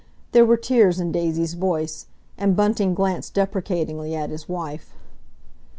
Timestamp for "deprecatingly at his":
3.35-4.49